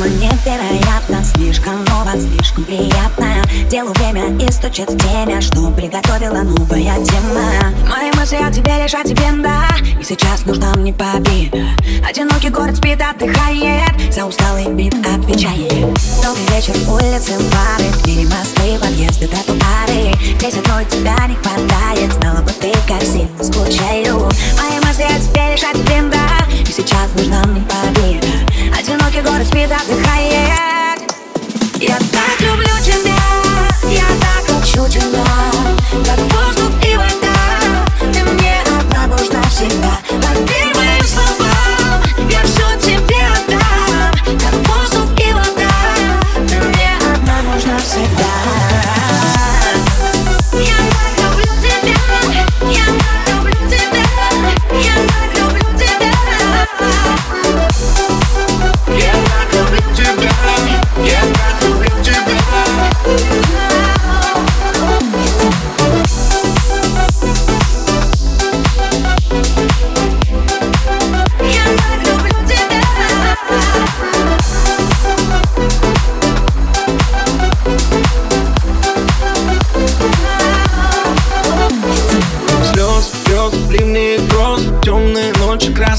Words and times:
Тема 0.00 0.12
невероятно, 0.12 1.22
слишком 1.22 1.84
ново, 1.84 2.12
слишком 2.18 2.64
приятно. 2.64 3.42
Делу 3.68 3.92
время 3.92 4.34
и 4.42 4.50
стучит 4.50 4.88
время, 4.90 5.42
что 5.42 5.70
приготовила 5.72 6.40
новая 6.40 7.04
тема. 7.04 7.74
Мои 7.86 8.10
мысли 8.16 8.36
о 8.36 8.50
тебе 8.50 8.82
лишь 8.82 8.94
о 8.94 9.04
тебе, 9.04 9.30
да 9.42 9.68
И 10.00 10.02
сейчас 10.02 10.46
нужна 10.46 10.72
мне 10.72 10.94
победа. 10.94 11.66
Одинокий 12.08 12.48
город 12.48 12.76
спит, 12.78 12.98
отдыхает 13.02 13.92
За 14.10 14.24
усталый 14.24 14.68
бит 14.68 14.94
отвечает. 14.94 15.70
Добрый 15.70 16.46
вечер, 16.56 16.74
улицы, 16.88 17.32
бары 17.52 17.84
Двери, 18.02 18.24
мосты, 18.24 18.78
подъезды, 18.80 19.26
татуары 19.26 20.14
Здесь 20.38 20.54
одной 20.54 20.86
тебя 20.86 21.26
не 21.26 21.34
хватает 21.34 22.10
Знала 22.14 22.40
бы 22.40 22.50
ты, 22.52 22.72
как 22.88 23.02
сильно 23.02 23.44
скучаю. 23.44 24.30
Мои 24.56 24.80
мысли 24.82 25.02
о 25.02 25.20
тебе 25.20 25.52
лишь 25.52 25.62
о 25.62 25.74
тебе, 25.74 26.00
да 26.10 26.46
И 26.66 26.72
сейчас 26.72 27.10
нужна 27.14 27.44
мне 27.44 27.60
победа. 27.60 28.40
Одинокий 28.78 29.20
город 29.20 29.46
спит, 29.46 29.70
отдыхает 29.70 29.99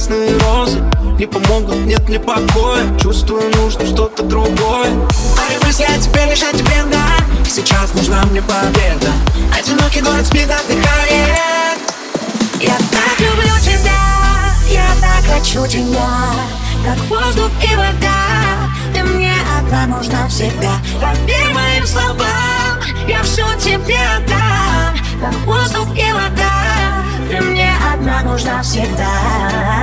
красные 0.02 0.38
розы. 0.39 0.83
Не 1.19 1.27
помогут, 1.27 1.75
нет 1.85 2.07
мне 2.09 2.19
покоя. 2.19 2.83
Чувствую, 2.99 3.52
нужно 3.55 3.85
что-то 3.85 4.23
другое. 4.23 4.89
Мои 4.89 5.58
мысли 5.63 5.83
о 5.83 5.99
тебе 5.99 6.23
о 6.23 6.53
тебе, 6.53 7.45
И 7.45 7.49
сейчас 7.49 7.93
нужна 7.93 8.23
мне 8.31 8.41
победа. 8.41 9.11
Одинокий 9.55 10.02
город 10.02 10.25
спит, 10.25 10.49
отдыхает 10.49 11.80
Я 12.59 12.77
так 12.77 13.19
люблю 13.19 13.53
тебя, 13.61 14.55
я 14.71 14.88
так 15.02 15.35
хочу 15.35 15.67
тебя. 15.67 16.09
Как 16.83 16.97
воздух 17.08 17.52
и 17.61 17.76
вода 17.76 18.71
Ты 18.93 19.03
мне 19.03 19.33
одна 19.59 19.86
нужна 19.86 20.27
всегда. 20.27 20.80
Поверь 20.99 21.53
моим 21.53 21.86
словам 21.86 22.80
Я 23.08 23.21
все 23.21 23.45
тебе 23.59 23.99
отдам. 24.17 24.97
Как 25.21 25.36
воздух 25.45 25.95
и 25.95 26.11
вода 26.11 27.03
Ты 27.30 27.39
мне 27.39 27.71
одна 27.93 28.23
нужна 28.23 28.64
всегда 28.64 29.80